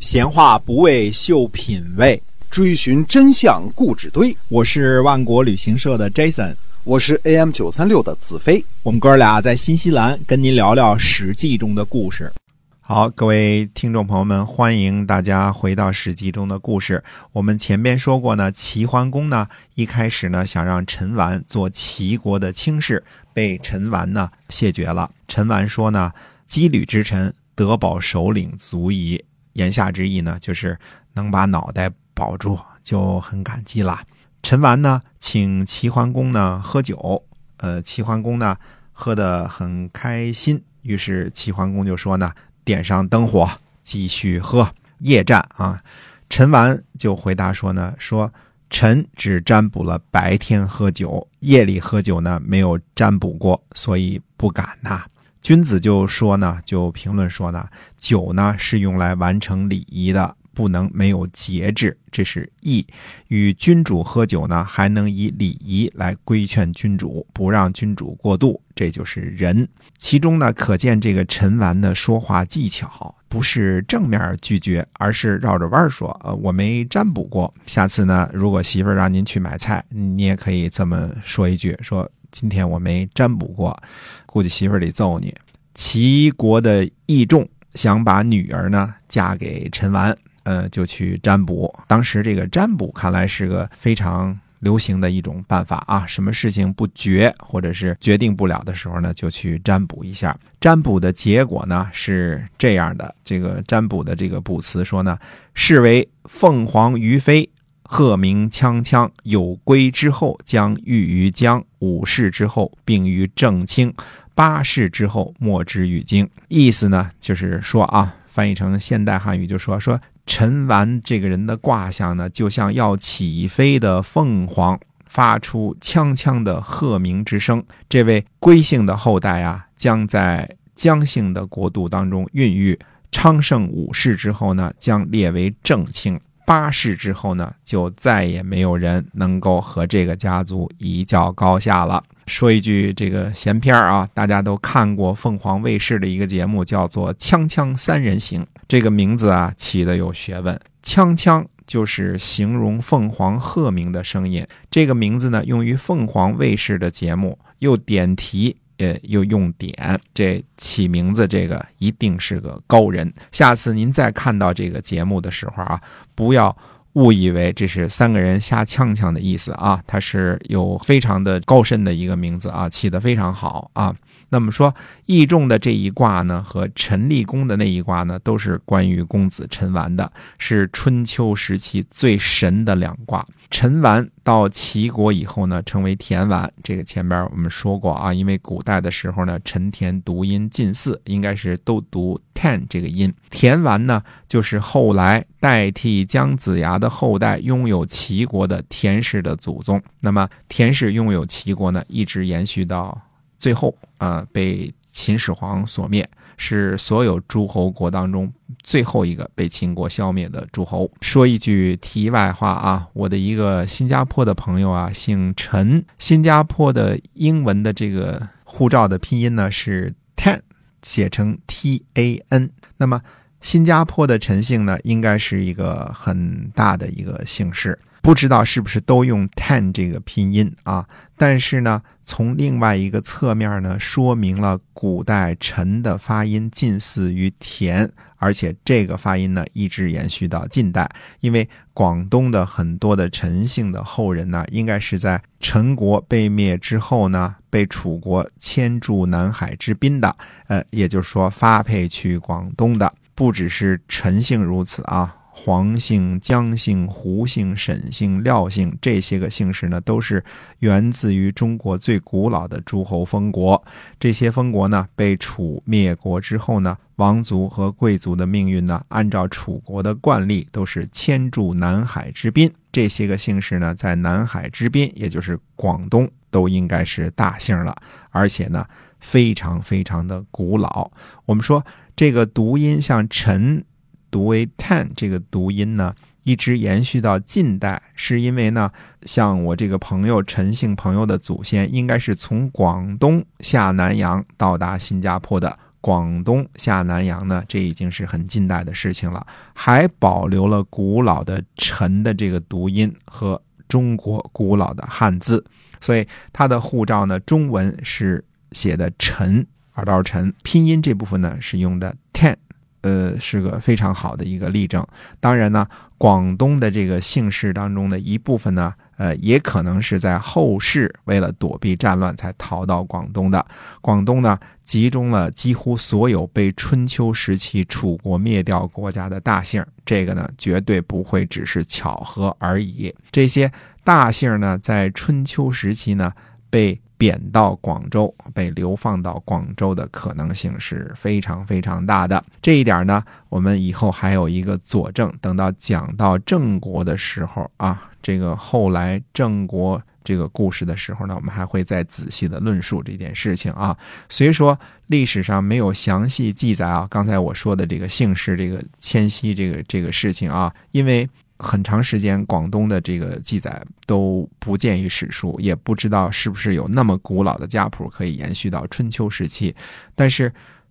[0.00, 4.34] 闲话不为秀品味，追寻真相故纸堆。
[4.48, 8.64] 我是万国旅行社的 Jason，我是 AM 九三六的子飞。
[8.82, 12.32] 我们哥俩在新西兰跟您聊聊《史记》中的故事。
[12.80, 17.04] 好，各位听众朋友们，欢迎大家回到《史记》中的故事。
[17.32, 23.04] 我们前边说过呢，齐桓公呢一开始呢想让陈完做齐国的卿士，
[23.34, 25.10] 被陈完呢谢绝了。
[25.28, 26.10] 陈完说呢
[26.50, 29.22] ：“羁旅之臣，得保首领足矣。”
[29.54, 30.78] 言下之意呢，就是
[31.14, 34.00] 能把脑袋保住就很感激了。
[34.42, 37.24] 陈完呢，请齐桓公呢喝酒，
[37.58, 38.56] 呃，齐桓公呢
[38.92, 42.32] 喝得很开心，于是齐桓公就说呢。
[42.62, 45.82] 点上灯火，继续喝夜战啊！
[46.28, 48.32] 陈完就回答说呢：“说
[48.68, 55.04] 臣只占卜了白天喝酒，夜里喝酒呢没有占卜过，所以不敢呐。”
[55.40, 62.84] 君子就说呢，就评论说呢：“酒呢是用来完成礼仪的。”不能没有节制，这是义。
[63.28, 69.66] 与君主喝酒呢，还能以礼仪来规劝君主，不让君主过度，这就是仁。
[69.96, 77.54] 其中呢，可见这个陈完的说话技巧，不是正面拒绝，而是绕着弯说：“呃，我没占卜过。
[77.64, 83.80] 下次呢，如果媳妇让您去买菜，你也可以这么说一句：说今天我没占卜过，
[84.26, 85.34] 估计媳妇儿得揍你。”
[85.74, 90.16] 齐国的义仲想把女儿呢嫁给陈完。
[90.44, 91.72] 呃，就去占卜。
[91.86, 96.06] 当时这个占卜看来是个非常流行的一种办法啊。
[96.06, 100.36] 什么事情不决或者是决定不了的时候呢，就去占卜一下。
[100.58, 105.16] 占卜的结果呢是这样的：这个占卜的这个卜辞说呢，
[105.52, 107.48] 是为凤凰于飞，
[107.92, 109.10] 鹤鸣锵锵。
[109.24, 113.90] 有归之后，将遇于江；五世之后，并于正清；
[114.32, 116.30] 八世之后，莫之于京。
[116.46, 120.00] 意思呢，就是说啊，翻译成现代汉语就说说。
[120.24, 127.60] 陈完这个人的卦象呢，就像要起飞的凤凰，发出锵锵的鹤鸣之声。
[127.88, 132.78] 这位龟姓的后代啊，将在姜姓的国度当中孕育。
[133.10, 136.16] 昌盛五世之后呢，将列为正卿；
[136.50, 142.02] 八世之后呢，就再也没有人能够和这个家族一较高下了。
[142.26, 148.42] 说一句这个闲篇啊，大家都看过凤凰卫视的一个节目，叫做《锵锵三人行》。
[148.66, 154.44] 这个名字啊起的有学问，锵锵就是形容凤凰鹤鸣的声音。
[154.68, 163.12] 这个名字呢用于凤凰卫视的节目，又点题，呃，又用典，这起名字这个一定是个高人。
[163.30, 165.80] 下次您再看到这个节目的时候啊，
[166.14, 166.54] 不要。
[166.94, 173.94] 误以为这是三个人瞎呛呛的意思啊，它是有非常的高深的一个名字啊，起得非常好啊。
[174.30, 174.74] 那么说，
[175.06, 183.24] 易仲的这一卦呢，和陈立功的那一卦呢，都是关于公子陈完的，是春秋时期最神的两卦。
[183.52, 186.52] 陈完到齐国以后呢，成为田完。
[186.62, 193.12] 这个前边我们说过啊，因为古代的时候呢，陈田读音近似，应该是都读 ten 这个音。
[193.30, 199.82] 田完呢，就是后来代替姜子牙的后代，拥有齐国的田氏的祖宗。
[200.00, 203.00] 那么田氏拥有齐国呢，一直延续到
[203.38, 206.08] 最后啊，被秦始皇所灭。
[206.42, 210.90] 是所有诸侯国当中最后一个被秦国消灭的诸侯。
[211.02, 220.40] 说一句题外话啊，我的一个新加坡的朋友啊，姓陈，新加坡的英文的这个护照的拼音呢是 Tan，
[220.80, 222.50] 写成 T A N。
[222.78, 223.02] 那么
[223.42, 227.78] 新加坡的陈姓呢，应该是一个很大的一个姓氏。
[228.02, 230.86] 不知道是不是都用 “ten” 这个拼音啊？
[231.16, 240.88] 但是呢，从另外一个侧面呢，说明了古代“陈”的发音近似于“田”，而且这个发音呢一直延续到近代。
[241.20, 250.16] 因为广东的很多的陈姓的后人呢，应该是在陈国被灭之后呢，被楚国迁驻南海之滨的。
[250.46, 255.14] 呃，也就是说发配去广东的，不只是陈姓如此啊。
[255.42, 260.22] 黄姓、姜姓、胡姓、沈姓、廖姓这些个姓氏呢，都是
[260.58, 263.64] 源自于中国最古老的诸侯封国。
[263.98, 272.52] 这些封国呢，被楚灭国之后呢，王族和贵族的命运呢，按照楚国的惯例，都是迁驻南海之滨。
[272.70, 277.74] 这些个姓氏呢，在南海之滨，也就是广东，都应该是大姓了，
[278.10, 278.66] 而且呢，
[279.00, 280.90] 非常非常的古老。
[281.24, 281.64] 我们说
[281.96, 283.64] 这个读音像陈。
[284.10, 288.70] 读为 ten 这个读音呢，一直延续到近代，是因为呢，
[289.02, 305.44] 像我这个朋友陈姓朋友的祖先，应该是从广东下南洋到达新加坡的广东下南洋呢，这已经是很近代的事情了，还保留了古老的“陈”的这个读音和中国古老的汉字，
[305.80, 308.22] 所以他的护照呢，中文是
[308.52, 309.46] 写的“陈”，
[309.76, 312.36] 耳道陈，拼音这部分呢是用的 “ten”。
[312.82, 314.86] 呃，是个非常好的一个例证。
[315.20, 315.66] 当然呢，
[315.98, 323.44] 广东的这个姓氏当中的一部分呢，呃，也可能是在后世为了躲避战乱才逃到广东的。
[323.80, 332.94] 广东呢，集中了几乎所有被春秋时期楚国灭掉国家的大姓，这个呢，绝对不会只是巧合而已。
[333.10, 333.50] 这些
[333.84, 336.12] 大姓呢，在春秋时期呢，
[336.48, 336.80] 被。
[337.00, 342.22] 贬到广州，被流放到广州的可能性是非常非常大的。
[342.42, 345.10] 这一点呢，我们以后还有一个佐证。
[345.18, 353.76] 等到讲到郑国的时候啊，这个后来郑国这个故事的时候呢，我们还会再仔细的论述这件事情啊。
[354.08, 361.08] 虽说历史上没有详细记载啊，刚才我说的这个姓氏、这个迁徙这个这个事情啊，因为。
[361.42, 369.56] 很长时间，广东的这个记载都不见于史书，也不知道是不是有那么古老的家谱可以延续到春秋时期。
[369.94, 370.30] 但是，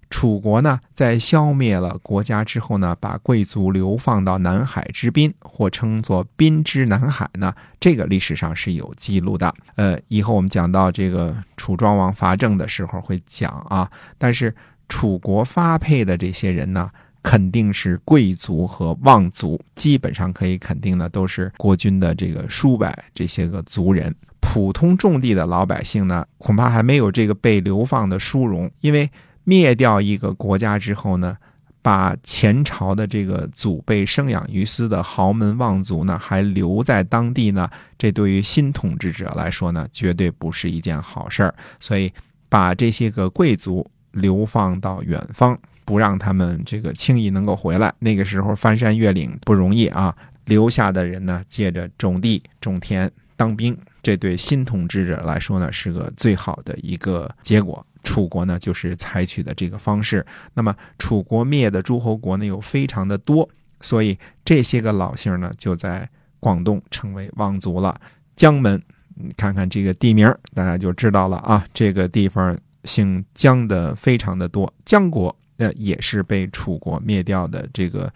[0.09, 9.53] 楚国呢，在消灭了国家之后呢，把贵族流放到南海之滨，或称作“滨之南海”呢，这个历史上是有记录的。
[9.75, 13.89] 呃，以后我们讲到这个楚庄王伐郑的时候会讲啊。
[14.17, 14.53] 但是，
[14.88, 16.89] 楚国发配的这些人呢？
[17.21, 24.15] 肯定是贵族和望族，基本上可以肯定的都是国君的这个叔伯这些个族人。
[24.39, 28.71] 普通种地的老百姓呢，恐怕还没有这个被流放的殊荣。
[28.79, 29.07] 因为
[29.49, 31.35] 灭掉一个国家之后呢，
[31.81, 37.67] 把前朝的这个祖辈生养于斯的豪门望族呢，还留在当地呢，
[37.97, 41.55] 这对于新统治者来说呢，绝对不是一件好事儿。
[41.79, 42.13] 所以，
[42.47, 45.57] 把这些个贵族流放到远方。
[45.89, 47.91] 不让他们这个轻易能够回来。
[47.97, 50.15] 那个时候翻山越岭不容易啊，
[50.45, 57.83] 留下的人呢，借着种地、种田、当兵，这对新统治者来说呢，是个最好的一个结果。
[58.03, 60.25] 楚国呢，就是采取的这个方式。
[60.53, 63.47] 那么，楚国灭的诸侯国呢，又非常的多，
[63.81, 66.09] 所以这些个老姓呢，就在
[66.39, 67.99] 广东成为望族了。
[68.35, 68.81] 江门，
[69.15, 71.65] 你看看这个地名，大家就知道了啊。
[71.73, 75.35] 这个地方姓姜的非常的多，姜国。
[75.61, 78.09] 那也是被楚国灭掉的这个，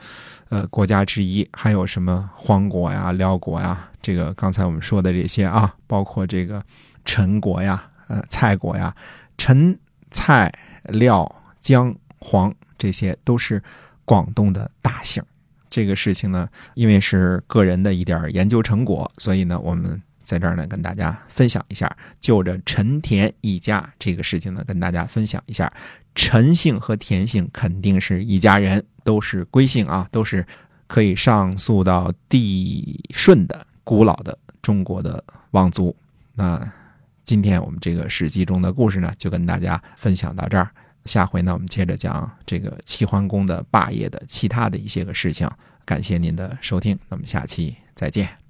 [0.48, 1.46] 呃，国家之一。
[1.52, 3.90] 还有什么黄国呀、辽国呀？
[4.02, 6.64] 这个刚才我们说的这些啊，包括这个
[7.04, 8.96] 陈国呀、呃蔡国呀，
[9.38, 9.78] 陈、
[10.12, 10.52] 蔡、
[10.86, 13.62] 廖、姜、黄，这些都是
[14.06, 15.24] 广东的大姓。
[15.70, 25.72] 这个事情呢，因为是个人的一点研究成果，所以呢，我们在这儿呢跟大家分享一下，就着陈田一家这个事情呢，跟大家分享一下。
[26.14, 30.46] 陈姓和田姓肯定是一家人，都是归姓啊，都是
[30.86, 35.96] 可以上溯到帝舜的古老的中国的望族。
[36.36, 36.72] 那
[37.24, 40.70] 今天我们这个史记中的故事呢，就跟大家分享到这儿。
[41.06, 45.50] 下回呢，我们接着讲这个齐桓公的霸业的其他的一些个事情。
[45.86, 48.43] 感谢您的收听，那么下期再见。